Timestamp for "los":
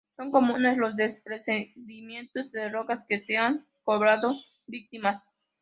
0.77-0.95